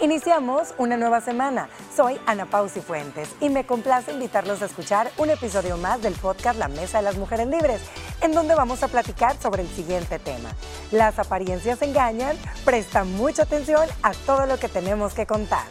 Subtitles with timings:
[0.00, 1.68] Iniciamos una nueva semana.
[1.96, 6.56] Soy Ana Pausi Fuentes y me complace invitarlos a escuchar un episodio más del podcast
[6.56, 7.80] La Mesa de las Mujeres Libres,
[8.20, 10.50] en donde vamos a platicar sobre el siguiente tema.
[10.92, 15.66] Las apariencias engañan, presta mucha atención a todo lo que tenemos que contar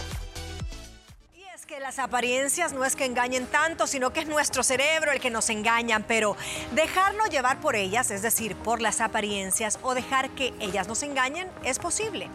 [1.81, 5.49] las apariencias no es que engañen tanto, sino que es nuestro cerebro el que nos
[5.49, 6.37] engaña, pero
[6.71, 11.49] dejarnos llevar por ellas, es decir, por las apariencias o dejar que ellas nos engañen,
[11.65, 12.29] es posible.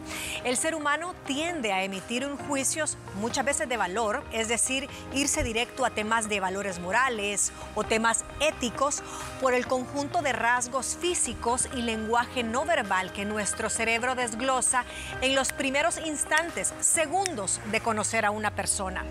[0.45, 5.43] El ser humano tiende a emitir un juicios muchas veces de valor, es decir, irse
[5.43, 9.03] directo a temas de valores morales o temas éticos
[9.41, 14.85] por el conjunto de rasgos físicos y lenguaje no verbal que nuestro cerebro desglosa
[15.23, 19.05] en los primeros instantes, segundos de conocer a una persona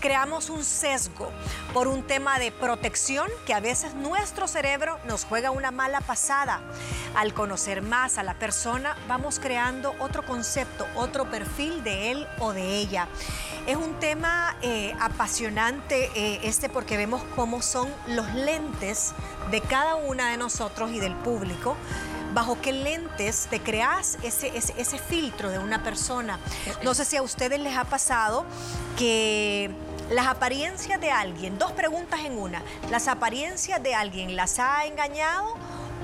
[0.00, 1.30] creamos un sesgo
[1.72, 6.60] por un tema de protección que a veces nuestro cerebro nos juega una mala pasada.
[7.14, 12.52] Al conocer más a la persona, vamos creando otro concepto, otro perfil de él o
[12.52, 13.08] de ella.
[13.66, 19.12] Es un tema eh, apasionante eh, este porque vemos cómo son los lentes
[19.50, 21.76] de cada una de nosotros y del público
[22.36, 26.38] bajo qué lentes te creas ese, ese, filtro de una persona.
[26.82, 28.44] No sé si a ustedes les ha pasado
[28.98, 29.70] que
[30.10, 35.54] las apariencias de alguien, dos preguntas en una, ¿las apariencias de alguien las ha engañado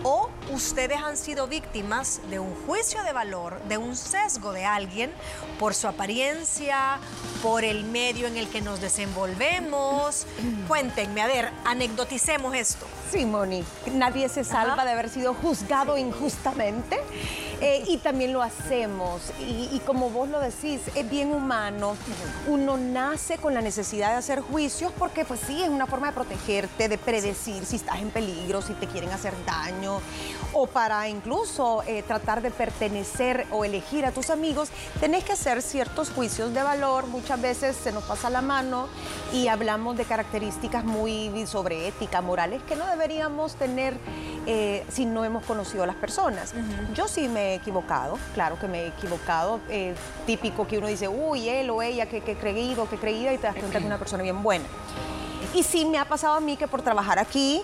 [0.05, 5.13] o ustedes han sido víctimas de un juicio de valor, de un sesgo de alguien
[5.59, 6.99] por su apariencia,
[7.43, 10.27] por el medio en el que nos desenvolvemos.
[10.67, 12.87] Cuéntenme, a ver, anecdoticemos esto.
[13.13, 16.99] Sí, Moni, nadie se salva de haber sido juzgado injustamente
[17.61, 19.21] eh, y también lo hacemos.
[19.39, 21.95] Y, como vos lo decís, es bien humano.
[22.47, 26.15] Uno nace con la necesidad de hacer juicios porque pues sí, es una forma de
[26.15, 30.01] protegerte, de predecir si estás en peligro, si te quieren hacer daño
[30.55, 35.63] o para incluso eh, tratar de pertenecer o elegir a tus amigos, tenés que hacer
[35.63, 37.07] ciertos juicios de valor.
[37.07, 38.89] Muchas veces se nos pasa la mano
[39.33, 43.97] y hablamos de características muy sobre ética, morales, que no deberíamos tener
[44.47, 46.55] eh, si no hemos conocido a las personas.
[46.95, 49.59] Yo sí me he equivocado, claro que me he equivocado.
[49.69, 53.39] Eh, típico que uno dice, uy, él o ella, que, que creído, que creída, y
[53.39, 54.67] te das cuenta que es una persona bien buena.
[55.53, 57.63] Y sí me ha pasado a mí que por trabajar aquí,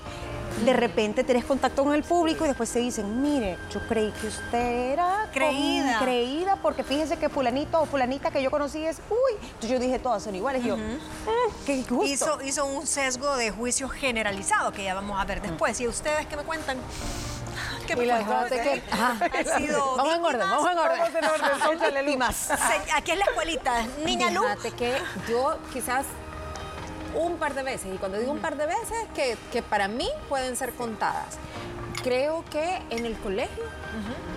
[0.65, 4.27] de repente tenés contacto con el público y después se dicen, mire, yo creí que
[4.27, 5.99] usted era creída.
[6.01, 9.99] creída porque fíjese que fulanito o fulanita que yo conocí es, uy, entonces yo dije,
[9.99, 10.65] todas son iguales.
[10.65, 10.99] Yo, mm,
[11.65, 15.81] qué Hizo, hizo un sesgo de juicio generalizado que ya vamos a ver después.
[15.81, 16.79] ¿Y ustedes qué me cuentan?
[17.87, 18.49] ¿Qué me cuentan?
[18.51, 20.99] Que, sido vamos en orden, vamos en orden.
[20.99, 22.23] Vamos en orden,
[22.95, 23.87] Aquí es la escuelita.
[24.05, 24.43] Niña Lu.
[24.43, 24.97] Fíjate que
[25.29, 26.05] yo quizás
[27.19, 27.95] un par de veces.
[27.95, 31.37] Y cuando digo un par de veces, que, que para mí pueden ser contadas.
[32.03, 33.65] Creo que en el colegio,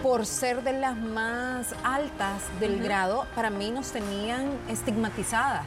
[0.01, 5.65] por ser de las más altas del grado, para mí nos tenían estigmatizadas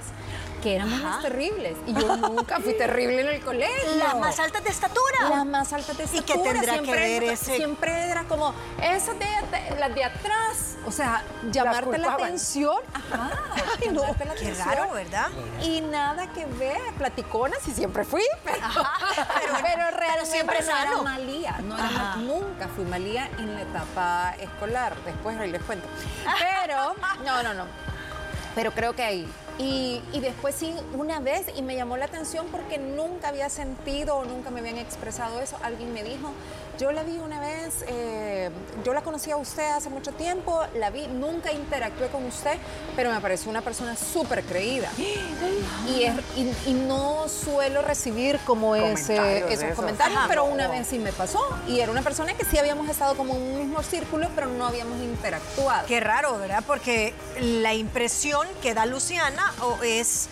[0.65, 1.77] que éramos más terribles.
[1.87, 3.97] Y yo nunca fui terrible en el colegio.
[3.97, 5.29] Las más altas de estatura.
[5.29, 6.23] Las más altas de estatura.
[6.23, 7.57] ¿Y qué tendrá siempre, que ver ese?
[7.57, 9.27] Siempre era como, esas de,
[9.79, 10.77] las de atrás.
[10.87, 11.23] O sea,
[11.53, 12.79] llamarte la, atención.
[12.95, 13.31] Ajá.
[13.83, 14.03] Ay, no.
[14.39, 15.29] Qué raro, ¿verdad?
[15.63, 18.25] Y nada que ver, platiconas y siempre fui.
[18.45, 21.59] Pero, pero, realmente siempre no era malía.
[21.63, 24.95] No era, nunca fui malía en la etapa escolar.
[25.05, 25.87] Después ahí les cuento.
[26.25, 27.67] Pero, no, no, no.
[28.55, 29.29] Pero creo que ahí
[29.59, 34.25] y, después sí, una vez, y me llamó la atención porque nunca había sentido o
[34.25, 36.33] nunca me habían expresado eso, alguien me dijo,
[36.79, 38.51] yo la vi una vez, eh,
[38.85, 42.59] yo la conocí a usted hace mucho tiempo, la vi, nunca interactué con usted,
[42.97, 44.91] pero me pareció una persona súper creída.
[45.87, 46.07] Y,
[46.67, 51.41] y, no suelo recibir como ese, esos comentarios, pero una vez sí me pasó.
[51.69, 54.67] Y era una persona que sí habíamos estado como en un mismo círculo, pero no
[54.67, 55.87] habíamos interactuado.
[55.87, 56.65] Qué raro, ¿verdad?
[56.67, 59.44] Porque la impresión que da Luciana
[59.83, 60.29] es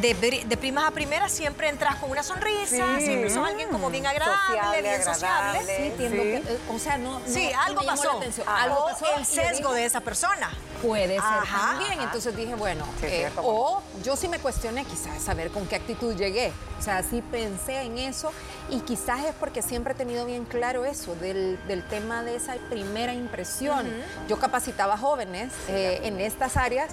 [0.00, 4.82] de, primas a primeras siempre entras con una sonrisa, siempre son alguien como bien agradable,
[4.82, 5.60] bien sociable.
[5.64, 9.06] Sí, que, eh, o sea, no, sí, algo, pasó, algo pasó.
[9.16, 10.50] el sesgo de esa persona.
[10.82, 12.00] Puede ser también.
[12.00, 16.52] Entonces dije, bueno, eh, o yo sí me cuestioné quizás saber con qué actitud llegué.
[16.78, 18.30] O sea, sí pensé en eso
[18.68, 23.14] y quizás es porque siempre he tenido bien claro eso, del, tema de esa primera
[23.14, 23.86] impresión.
[24.28, 26.90] Yo capacitaba jóvenes eh, en estas áreas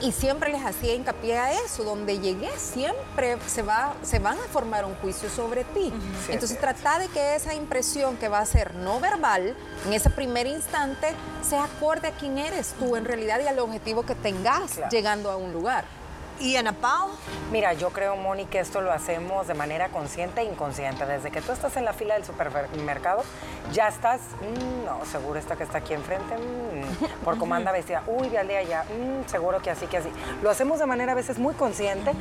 [0.00, 4.48] y siempre les hacía hincapié a eso, donde llegué siempre se, va, se van a
[4.52, 5.92] formar un juicio sobre ti.
[6.28, 10.46] Entonces trata de que esa impresión que va a ser no verbal, en ese primer
[10.46, 11.08] instante,
[11.42, 15.36] sea acorde a quién eres tú en realidad y al objetivo que tengas llegando a
[15.36, 15.97] un lugar.
[16.40, 17.08] ¿Y Ana Pau?
[17.50, 21.04] Mira, yo creo, Moni, que esto lo hacemos de manera consciente e inconsciente.
[21.04, 23.24] Desde que tú estás en la fila del supermercado,
[23.72, 28.04] ya estás, mm, no, seguro esta que está aquí enfrente, mm, por cómo anda vestida,
[28.06, 30.10] uy, ve al día ya, mm, seguro que así, que así.
[30.40, 32.12] Lo hacemos de manera a veces muy consciente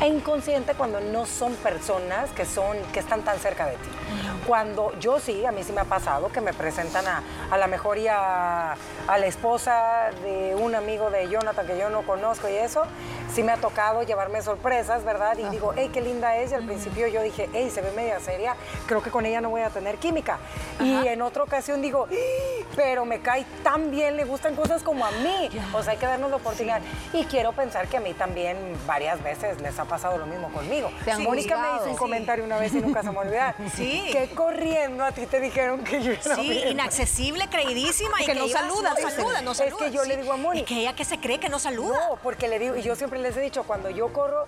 [0.00, 3.88] e inconsciente cuando no son personas que, son, que están tan cerca de ti.
[4.46, 7.66] Cuando yo sí, a mí sí me ha pasado que me presentan a, a la
[7.66, 12.48] mejor y a, a la esposa de un amigo de Jonathan que yo no conozco
[12.48, 12.84] y eso,
[13.36, 15.36] sí me ha tocado llevarme sorpresas, ¿verdad?
[15.36, 16.52] Y digo, hey, qué linda es.
[16.52, 18.56] Y al principio yo dije, hey, se ve media seria,
[18.86, 20.38] creo que con ella no voy a tener química.
[20.80, 25.04] Y en otra ocasión digo, "Ih, pero me cae tan bien, le gustan cosas como
[25.04, 25.50] a mí.
[25.74, 26.80] O sea, hay que darnos la oportunidad.
[27.12, 28.56] Y quiero pensar que a mí también
[28.86, 30.90] varias veces les ha pasado lo mismo conmigo.
[31.10, 31.96] Han Mónica me hizo un Sí.
[31.98, 33.54] comentario una vez y nunca se me olvidar.
[33.76, 34.08] Sí.
[34.12, 36.68] Que corriendo a ti te dijeron que yo era Sí, bien.
[36.68, 38.22] inaccesible, creidísima.
[38.22, 39.10] y Que no ibas- saluda, No dicen.
[39.10, 39.88] saluda, no Es que saluda.
[39.88, 41.98] yo le digo a Moni- Es que ella que se cree que no saluda.
[42.08, 44.46] No, porque le digo, y yo siempre les he dicho, cuando yo corro,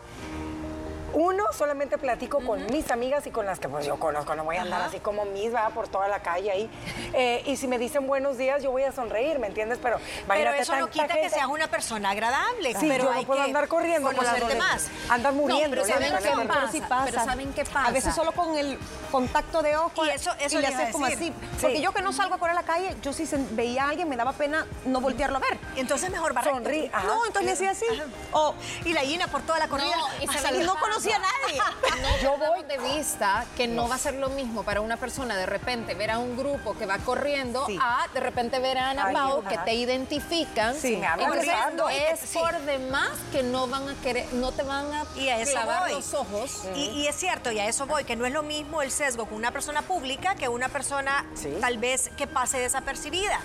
[1.15, 4.57] uno, solamente platico con mis amigas y con las que pues yo conozco, no voy
[4.57, 6.71] a andar así como mis, va por toda la calle ahí.
[7.15, 9.79] Eh, y si me dicen buenos días, yo voy a sonreír, ¿me entiendes?
[9.83, 12.75] Pero, Pero eso no quita que seas una persona agradable.
[12.75, 14.89] Sí, pero yo hay no puedo que andar corriendo conocerte más.
[15.09, 15.71] Andas muriendo.
[15.77, 16.61] pero ya ¿saben qué pasa?
[16.61, 17.05] Pero sí pasa.
[17.07, 17.87] Pero ¿saben qué pasa?
[17.87, 18.79] A veces solo con el
[19.11, 21.33] contacto de ojo Y eso- eso y le haces como así.
[21.61, 21.83] Porque Sí.
[21.83, 24.17] yo que no salgo a correr a la calle, yo si veía a alguien me
[24.17, 25.59] daba pena no voltearlo a ver.
[25.77, 26.53] Entonces mejor barrer.
[26.55, 26.91] Sonríe.
[26.93, 27.07] Ajá.
[27.07, 28.03] No, entonces le hacía así.
[28.33, 28.55] O,
[28.85, 29.97] Y la Gina por toda la corrida.
[29.97, 30.27] No, y
[30.65, 31.61] no conocía a nadie.
[32.03, 33.89] No yo voy de vista que no.
[33.89, 36.87] va a ser lo mismo para una persona de repente ver a un grupo que
[36.87, 37.77] va corriendo Sí.
[37.81, 39.17] a de repente ver a Ana Ay,
[39.49, 40.75] que te identifican.
[40.77, 41.89] Sí, me hablan Entonces, gritando.
[41.89, 42.39] es Sí.
[42.39, 45.83] por demás que no van a querer, no te van a Y a eso clavar
[45.83, 45.93] voy.
[45.93, 46.63] los ojos.
[46.77, 49.27] Y, y es cierto, y a eso voy, que no es lo mismo el sesgo
[49.27, 51.53] con una persona pública que una persona Sí.
[51.61, 53.41] tal vez que pase desapercibida.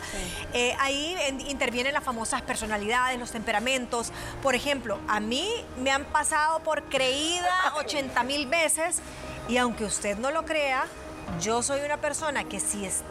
[0.53, 4.11] Eh, ahí en- intervienen las famosas personalidades, los temperamentos.
[4.43, 7.42] Por ejemplo, a mí me han pasado por creída
[7.75, 8.97] 80 mil veces
[9.47, 10.85] y aunque usted no lo crea,
[11.41, 13.01] yo soy una persona que si es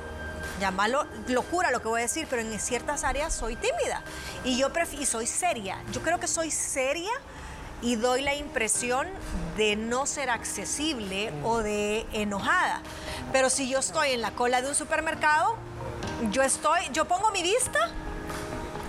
[0.61, 4.03] llamarlo locura lo que voy a decir, pero en ciertas áreas soy tímida
[4.45, 5.79] y yo y soy seria.
[5.93, 7.11] Yo creo que soy seria
[7.81, 9.09] y doy la impresión
[9.57, 12.81] de no ser accesible o de enojada.
[13.33, 15.57] Pero si yo estoy en la cola de un supermercado,
[16.31, 17.91] yo estoy, yo pongo mi vista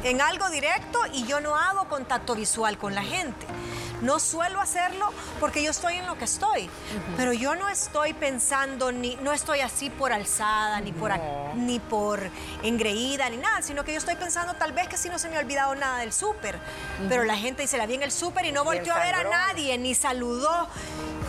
[0.03, 3.45] en algo directo y yo no hago contacto visual con la gente.
[4.03, 6.69] No suelo hacerlo porque yo estoy en lo que estoy,
[7.15, 11.11] pero yo no estoy pensando ni no estoy así por alzada ni por
[11.55, 12.29] ni por
[12.63, 15.37] engreída ni nada, sino que yo estoy pensando tal vez que si no se me
[15.37, 16.59] ha olvidado nada del súper,
[17.07, 19.23] pero la gente dice la vi en el súper y no volteó a ver a
[19.23, 20.67] nadie ni saludó.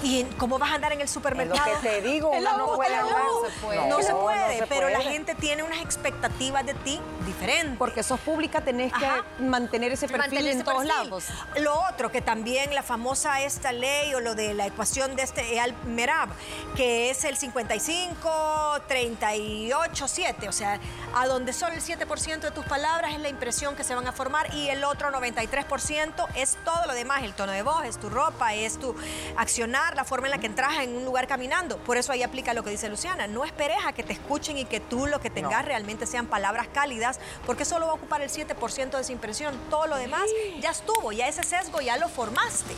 [0.04, 1.64] ¿Y cómo vas a andar en el Es lo supermercado?
[1.80, 3.24] que te digo, uno no puede andar.
[3.24, 3.88] No se puede.
[3.88, 5.10] No, se no puede, se pero la puede.
[5.10, 7.76] gente tiene unas expectativas de ti diferentes.
[7.78, 9.24] Porque sos pública, tenés Ajá.
[9.38, 11.04] que mantener ese perfil mantener en todos perfil.
[11.04, 11.24] lados.
[11.56, 15.54] Lo otro, que también la famosa esta ley o lo de la ecuación de este
[15.56, 16.28] Eal Merab,
[16.76, 20.78] que es el 55, 38, 7, o sea,
[21.14, 24.12] a donde solo el 7% de tus palabras es la impresión que se van a
[24.12, 28.10] formar y el otro 93% es todo lo demás, el tono de voz, es tu
[28.10, 28.94] ropa, es tu
[29.36, 31.78] accionar, la forma en la que entras en un lugar caminando.
[31.78, 34.64] Por eso ahí aplica lo que dice Luciana, no esperes a que te escuchen y
[34.64, 38.30] que tú lo que tengas realmente sean palabras cálidas, porque solo va a ocupar el
[38.30, 39.58] 7% de esa impresión.
[39.70, 40.24] Todo lo demás
[40.60, 42.74] ya estuvo, ya ese sesgo ya lo formaste.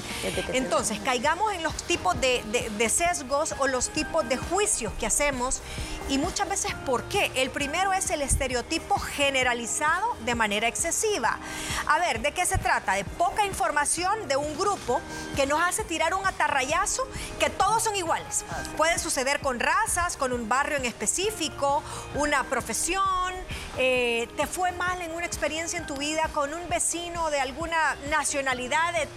[0.53, 5.07] Entonces, caigamos en los tipos de, de- de sesgos o los tipos de juicios que
[5.07, 5.61] hacemos
[6.09, 7.33] y muchas veces, ¿por qué?
[7.35, 11.39] El primero es el estereotipo generalizado de manera excesiva.
[11.87, 12.95] A ver, ¿de qué se trata?
[12.95, 15.00] De poca información de un grupo
[15.35, 17.06] que nos hace tirar un atarrayazo
[17.39, 18.45] que todos son iguales.
[18.77, 21.83] Puede suceder con razas, con un barrio en específico,
[22.15, 23.35] una profesión,
[23.79, 27.97] eh, te fue mal en una experiencia en tu vida con un vecino de alguna
[28.11, 29.09] nacionalidad de-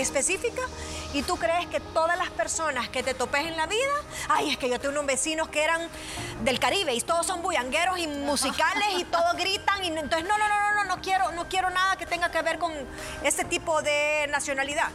[0.00, 0.62] específica
[1.12, 3.92] y tú crees que todas las personas que te topes en la vida,
[4.28, 5.88] ay, es que yo tengo unos vecinos que eran
[6.42, 10.48] del Caribe y todos son bullangueros y musicales y todos gritan y entonces no, no,
[10.48, 12.72] no, no, no, no quiero, no quiero nada que tenga que ver con
[13.22, 14.88] este tipo de nacionalidad.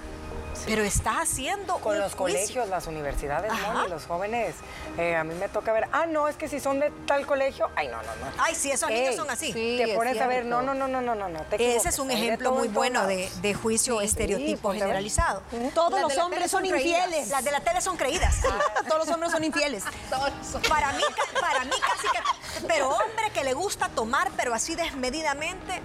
[0.65, 2.39] Pero estás haciendo Con un los juicio.
[2.39, 3.51] colegios, las universidades.
[3.51, 4.55] Moni, los jóvenes,
[4.97, 7.69] eh, a mí me toca ver, ah, no, es que si son de tal colegio,
[7.75, 8.31] ay, no, no, no.
[8.37, 9.47] Ay, sí, esos niños Ey, son así.
[9.47, 9.75] sí.
[9.77, 11.99] te es pones a ver, no, no, no, no, no, no, no, te Ese es
[11.99, 14.79] un ejemplo muy bueno de, juicio Sí, estereotipo ver.
[14.79, 15.41] generalizado.
[15.73, 17.29] Todos Las los hombres son infieles.
[17.29, 18.41] Las de la tele son creídas.
[18.87, 19.83] Todos los hombres son infieles.
[20.69, 21.03] Para mí,
[21.39, 22.67] para mí casi que...
[22.67, 25.81] Pero hombre que le gusta tomar, pero así desmedidamente,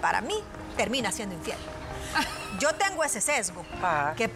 [0.00, 0.34] para mí
[0.76, 1.56] termina siendo infiel.
[2.58, 3.64] Yo tengo ese sesgo.
[4.16, 4.28] Que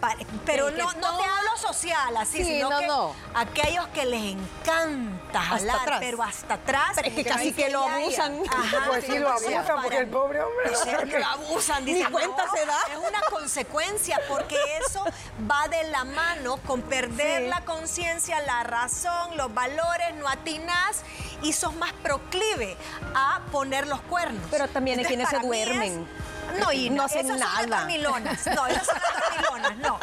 [0.45, 3.15] pero que no, no te hablo social así, Sí, sino no, que no.
[3.33, 5.97] aquellos que les encanta jalar, atrás.
[5.99, 6.91] pero hasta atrás.
[6.95, 8.41] Pero es que casi que lo abusan.
[8.49, 10.71] Ajá, Pues sí, lo abusan, porque el pobre hombre
[11.19, 12.77] lo abusan, Ni dicen, cuenta no, se da.
[12.91, 15.03] Es una consecuencia, porque eso
[15.49, 17.47] va de la mano con perder Sí.
[17.47, 21.01] la conciencia, la razón, los valores, no atinás
[21.41, 22.77] y sos más proclive
[23.15, 24.43] a poner los cuernos.
[24.51, 26.07] Pero también hay quienes se es- duermen.
[26.51, 27.81] No, y No hacen esas Son las nada.
[27.81, 28.45] dormilonas.
[28.47, 29.99] No, esas son las dormilonas, no.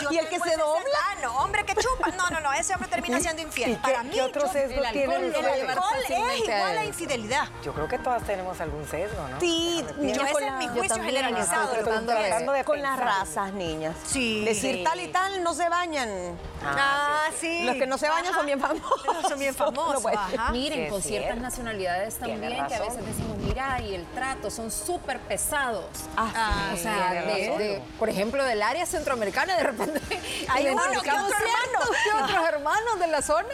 [0.00, 0.98] Yo ¿Y el que se dobla?
[1.08, 2.08] Ah, no, hombre que chupa.
[2.16, 3.70] No, no, no, ese hombre termina siendo infiel.
[3.70, 6.78] ¿Y qué, Para mí, qué otro yo- sesgo el lo el llevar alcohol es igual
[6.78, 7.48] a infidelidad.
[7.62, 9.40] Yo creo que todas tenemos algún sesgo, ¿no?
[9.40, 11.16] Sí, Yo, ese con es mi juicio también.
[11.16, 11.70] generalizado.
[11.70, 13.94] Tratando de Con las razas, niñas.
[14.06, 14.44] Sí.
[14.44, 16.38] Decir tal y tal no se bañan.
[16.62, 17.62] Ah, sí.
[17.64, 19.02] Los que no se bañan son bien famosos.
[19.28, 20.04] Son bien famosos.
[20.06, 20.52] Ajá.
[20.52, 21.42] Miren, Sí, con ciertas cierto.
[21.42, 25.84] nacionalidades también, que a veces decimos, mira, y el trato, son súper pesados.
[26.16, 27.58] Ah, o sí, sea, tiene de- razón.
[27.58, 30.00] de- por ejemplo, del área centroamericana, de repente
[30.48, 33.48] Hay uno que identificamos otro otros hermanos de la zona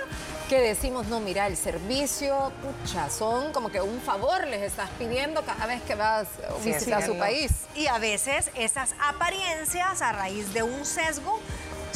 [0.48, 5.42] que decimos, no, mira, el servicio, pucha, son como que un favor les estás pidiendo
[5.44, 7.50] cada vez que vas a Sí, es visitar su país.
[7.74, 11.40] Y a veces esas apariencias a raíz de un sesgo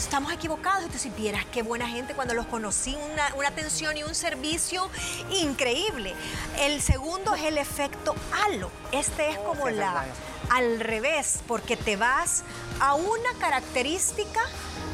[0.04, 0.82] estamos equivocados.
[0.82, 4.88] Entonces, si vieras qué buena gente cuando los conocí, una, una atención y un servicio
[5.30, 6.14] increíble.
[6.58, 8.70] El segundo es el efecto halo.
[8.92, 10.04] Este es como ese es la
[10.48, 12.42] al revés, porque te vas
[12.80, 14.40] a una característica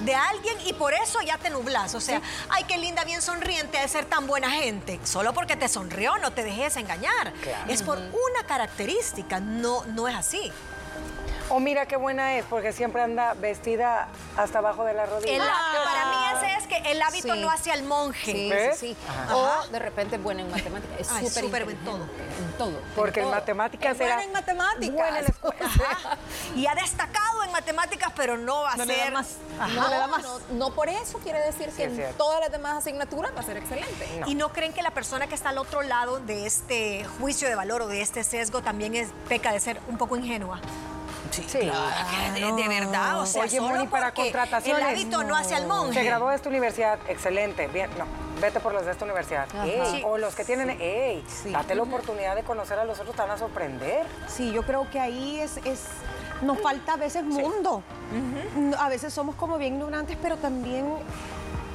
[0.05, 1.95] de alguien y por eso ya te nublas.
[1.95, 2.21] O sea,
[2.51, 5.01] ay, qué linda, bien sonriente de ser tan buena gente.
[5.05, 7.33] Solo porque te sonrió, no te dejes engañar.
[7.43, 7.73] Claro.
[7.73, 10.53] Es por una característica, no, no es así.
[11.49, 15.33] O mira qué buena es, porque siempre anda vestida hasta abajo de la rodilla.
[15.33, 17.41] El- Para mí ese es que el hábito Sí.
[17.41, 18.33] no hace al monje.
[18.33, 18.79] Sí, ¿Ves?
[18.79, 18.97] sí, sí.
[19.09, 19.37] Ajá.
[19.37, 21.01] O de repente buena en matemáticas.
[21.01, 22.03] Es súper súper en todo.
[22.03, 22.81] En todo.
[22.97, 23.35] Porque en todo.
[23.37, 24.95] matemáticas Es buena en matemáticas.
[24.95, 25.57] buena en la escuela.
[25.65, 26.19] Ajá.
[26.57, 29.05] Y ha destacado en matemáticas, pero no va a No le ser.
[29.05, 29.29] da más.
[29.61, 29.69] Ajá.
[29.73, 30.23] No le da más.
[30.23, 33.45] No, no por eso quiere decir Sí, que en todas las demás asignaturas va a
[33.45, 34.09] ser excelente.
[34.21, 34.27] No.
[34.29, 37.55] ¿Y no creen que la persona que está al otro lado de este juicio de
[37.55, 40.61] valor o de este sesgo también es peca de ser un poco ingenua?
[41.31, 41.71] Sí.
[41.73, 44.83] Ah, de, de verdad, o sea, Oye, solo Moni, para contrataciones.
[44.83, 45.95] El hábito no, hace al monje.
[45.95, 48.05] Se graduó de esta universidad, excelente, bien, no,
[48.41, 49.47] vete por los de esta universidad.
[49.65, 50.03] Ey, Sí.
[50.05, 51.51] O los que tienen, ey, Sí.
[51.53, 54.05] date la oportunidad de conocer a los otros, te van a sorprender.
[54.29, 55.85] Sí, yo creo que ahí es, es
[56.43, 57.83] nos falta a veces mundo.
[58.79, 60.87] A veces somos como bien ignorantes, pero también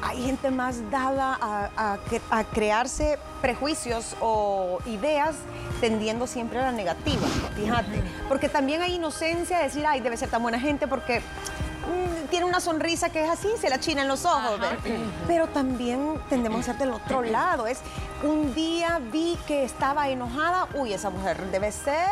[0.01, 5.35] hay gente más dada a, a cre- a crearse prejuicios o ideas
[5.79, 8.01] tendiendo siempre a la negativa, fíjate.
[8.27, 12.45] Porque también hay inocencia de decir, ay, debe ser tan buena gente porque mm, tiene
[12.45, 14.59] una sonrisa que es así, se la china en los ojos.
[15.27, 17.65] Pero también tendemos a ser del otro lado.
[17.67, 17.79] Es
[18.23, 22.07] un día vi que estaba enojada, uy, esa mujer debe ser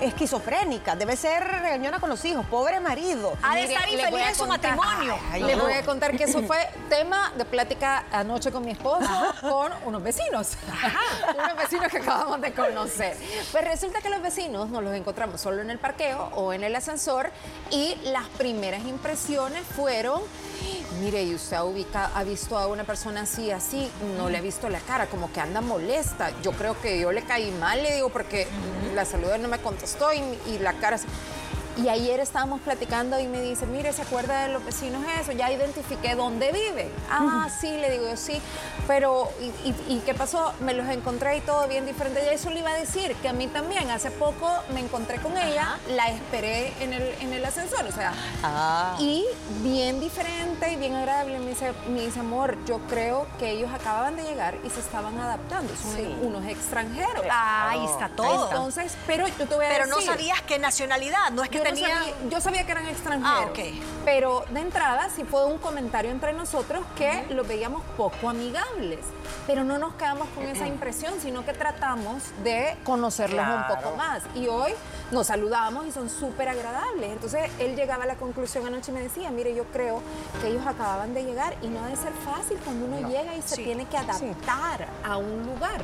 [0.00, 3.32] esquizofrénica, debe ser regañona con los hijos, pobre marido.
[3.42, 5.18] Ha de estar infeliz a en su contar- matrimonio.
[5.30, 5.64] Ay, Les no.
[5.64, 9.08] voy a contar que eso fue tema de plática anoche con mi esposo,
[9.40, 10.52] con unos vecinos.
[11.36, 13.16] unos vecinos que acabamos de conocer.
[13.52, 16.74] Pues resulta que los vecinos nos los encontramos solo en el parqueo o en el
[16.76, 17.30] ascensor
[17.70, 20.20] y las primeras impresiones fueron,
[21.00, 24.40] mire, y usted ha, ubica- ha visto a una persona así, así, no le ha
[24.40, 26.30] visto la cara, como que anda molesta.
[26.42, 28.46] Yo creo que yo le caí mal, le digo, porque
[28.94, 30.98] la salud no me contestó y, y la cara...
[31.76, 35.32] Y ayer estábamos platicando y me dice, mire, ¿se acuerda de los vecinos eso?
[35.32, 36.90] Ya identifiqué dónde vive.
[37.10, 38.40] Ah, sí, le digo yo, sí.
[38.86, 40.52] Pero, ¿y, y- y qué pasó?
[40.60, 42.22] Me los encontré y todo bien diferente.
[42.30, 43.88] Y eso le iba a decir, que a mí también.
[43.90, 48.12] Hace poco me encontré con ella, la esperé en el, en el ascensor, o sea...
[48.42, 48.96] Ah.
[48.98, 49.24] Y
[49.62, 51.38] bien diferente y bien agradable.
[51.38, 55.18] Me dice, me dice, amor, yo creo que ellos acababan de llegar y se estaban
[55.18, 55.72] adaptando.
[55.76, 56.16] Son Sí.
[56.22, 57.24] unos extranjeros.
[57.30, 58.48] Ah, Ahí está todo.
[58.50, 60.06] Entonces, pero yo te voy a Pero decir...
[60.06, 63.40] no sabías qué nacionalidad, no es que Yo, no sabía, yo sabía que eran extranjeros.
[63.44, 63.58] Ah, ok.
[64.04, 69.00] Pero de entrada sí fue un comentario entre nosotros que los veíamos poco amigables.
[69.46, 73.74] Pero no nos quedamos con esa impresión, sino que tratamos de conocerlos un Claro.
[73.82, 74.22] poco más.
[74.34, 74.72] Y hoy
[75.10, 77.10] nos saludamos y son súper agradables.
[77.12, 80.02] Entonces él llegaba a la conclusión anoche y me decía, mire, yo creo
[80.40, 83.42] que ellos acababan de llegar y no ha de ser fácil cuando uno llega y
[83.42, 83.64] se Sí.
[83.64, 85.82] tiene que adaptar a un lugar.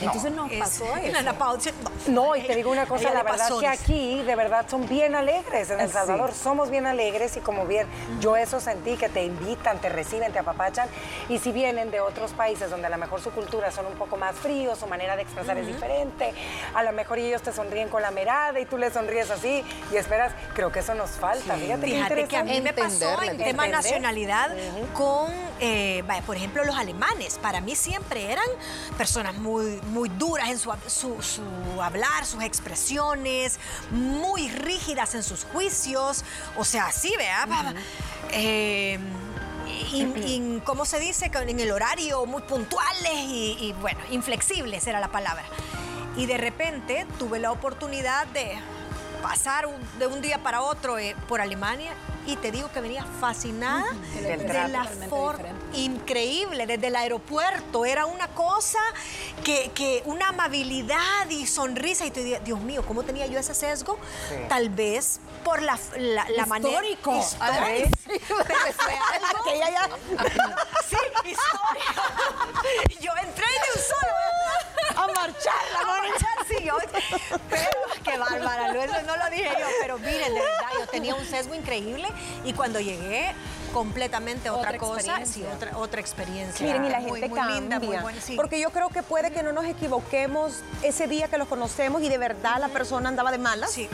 [0.00, 1.18] Entonces nos Es- pasó eso.
[1.18, 1.70] Ana sí,
[2.08, 5.14] No, y te digo una cosa, la verdad pasó que aquí de verdad son bien
[5.14, 5.92] alegres en El Sí.
[5.94, 7.86] Salvador, somos bien alegres y como bien,
[8.20, 10.88] yo eso sentí que te invitan, te reciben, te apapachan
[11.28, 14.16] y si vienen de otros países donde a lo mejor su cultura son un poco
[14.16, 16.32] más fríos, su manera de expresar es diferente,
[16.74, 19.96] a lo mejor ellos te sonríen con la mirada y tú les sonríes así y
[19.96, 23.36] esperas, creo que eso nos falta, fíjate qué Fíjate que a mí me pasó en
[23.38, 23.70] tema entender.
[23.70, 24.50] nacionalidad
[24.94, 28.46] con eh, por ejemplo, los alemanes, para mí siempre eran
[28.96, 30.72] personas muy, muy duras en su,
[31.82, 33.58] hablar, sus expresiones,
[33.90, 36.24] muy rígidas en sus juicios,
[36.56, 37.74] o sea, sí, vea.
[38.30, 38.98] Eh,
[39.92, 41.30] y, ¿cómo se dice?
[41.34, 45.44] En el horario, muy puntuales y, bueno, inflexibles era la palabra.
[46.16, 48.58] Y de repente tuve la oportunidad de
[49.18, 49.66] pasar
[49.98, 51.92] de un día para otro eh, por Alemania
[52.26, 53.86] y te digo que venía fascinada
[54.20, 57.84] de la forma increíble, desde el aeropuerto.
[57.84, 58.78] Era una cosa
[59.44, 62.04] que, una amabilidad y sonrisa.
[62.04, 63.98] Y te Dios mío, ¿cómo tenía yo ese sesgo?
[64.48, 66.84] Tal vez por la, la, manera.
[66.86, 67.12] Histórico.
[68.08, 69.44] Pero fue algo.
[69.44, 69.88] que ya,
[70.88, 72.02] Sí, histórico.
[73.00, 74.12] yo entré de un solo.
[74.96, 76.27] A marchar, a marchar, sí.
[76.68, 76.76] Yo,
[77.48, 77.70] pero,
[78.04, 81.24] qué bárbara, no, eso no lo dije yo, pero miren, de verdad, yo tenía un
[81.24, 82.06] sesgo increíble
[82.44, 83.34] y cuando llegué,
[83.72, 86.66] completamente otra, cosa, sí, otra, otra experiencia.
[86.66, 88.04] Miren, y la gente cambia.
[88.36, 92.08] Porque yo creo que puede que no nos equivoquemos ese día que los conocemos y
[92.08, 93.70] de verdad la persona andaba de malas.
[93.72, 93.88] Sí,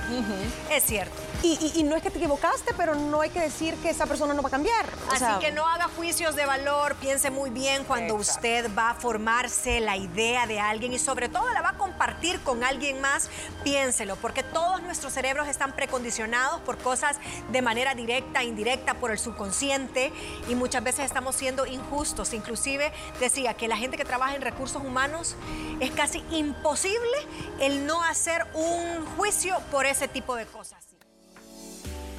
[0.70, 1.14] es cierto.
[1.44, 4.40] Y, no es que te equivocaste, pero no hay que decir que esa persona no
[4.40, 4.86] va a cambiar.
[5.10, 9.80] Así que no haga juicios de valor, piense muy bien cuando usted va a formarse
[9.80, 13.28] la idea de alguien y sobre todo la va a compartir con alguien más,
[13.62, 17.18] piénselo, porque todos nuestros cerebros están precondicionados por cosas
[17.52, 20.14] de manera directa, indirecta, por el subconsciente
[20.48, 22.32] y muchas veces estamos siendo injustos.
[22.32, 25.36] Inclusive decía que la gente que trabaja en recursos humanos
[25.80, 27.18] es casi imposible
[27.60, 30.83] el no hacer un juicio por ese tipo de cosas.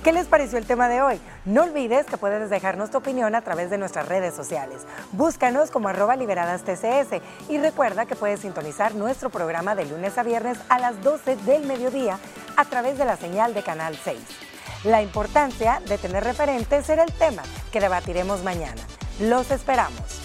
[0.05, 1.19] ¿Qué les pareció el tema de hoy?
[1.45, 4.85] No olvides que puedes dejarnos tu opinión a través de nuestras redes sociales.
[5.13, 10.21] Búscanos como arroba liberadas TCS y recuerda que puedes sintonizar nuestro programa de lunes a
[10.21, 12.19] viernes a las 12 del mediodía
[12.55, 14.19] a través de la señal de Canal 6.
[14.83, 18.83] La importancia de tener referentes será el tema que debatiremos mañana.
[19.19, 20.24] Los esperamos.